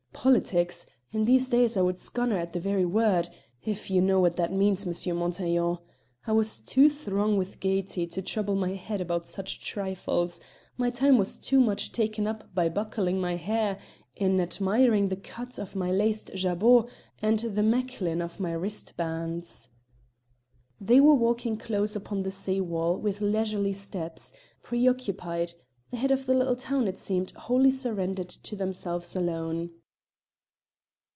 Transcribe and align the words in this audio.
Politics! 0.23 0.85
In 1.11 1.25
these 1.25 1.49
days 1.49 1.75
I 1.75 1.81
would 1.81 1.97
scunner 1.97 2.37
at 2.37 2.53
the 2.53 2.59
very 2.59 2.85
word, 2.85 3.27
if 3.65 3.89
you 3.89 4.01
know 4.03 4.19
what 4.19 4.35
that 4.35 4.53
means, 4.53 4.85
M. 4.85 5.17
Montaiglon. 5.17 5.79
I 6.27 6.31
was 6.31 6.59
too 6.59 6.89
throng 6.89 7.37
with 7.37 7.59
gaiety 7.59 8.05
to 8.05 8.21
trouble 8.21 8.53
my 8.53 8.75
head 8.75 9.01
about 9.01 9.25
such 9.25 9.61
trifles; 9.61 10.39
my 10.77 10.91
time 10.91 11.17
was 11.17 11.37
too 11.37 11.59
much 11.59 11.91
taken 11.91 12.27
up 12.27 12.47
with 12.55 12.71
buckling 12.71 13.19
my 13.19 13.35
hair, 13.35 13.79
in 14.15 14.39
admiring 14.39 15.07
the 15.09 15.15
cut 15.15 15.57
of 15.57 15.75
my 15.75 15.91
laced 15.91 16.29
jabot, 16.35 16.85
and 17.19 17.39
the 17.39 17.63
Mechlin 17.63 18.21
of 18.21 18.39
my 18.39 18.51
wrist 18.51 18.95
bands." 18.95 19.69
They 20.79 20.99
were 21.01 21.15
walking 21.15 21.57
close 21.57 21.95
upon 21.95 22.21
the 22.21 22.29
sea 22.31 22.61
wall 22.61 22.95
with 22.95 23.21
leisurely 23.21 23.73
steps, 23.73 24.31
preoccupied, 24.61 25.53
the 25.89 25.97
head 25.97 26.11
of 26.11 26.27
the 26.27 26.35
little 26.35 26.55
town, 26.55 26.87
it 26.87 26.99
seemed, 26.99 27.31
wholly 27.31 27.71
surrendered 27.71 28.29
to 28.29 28.55
themselves 28.55 29.15
alone. 29.15 29.71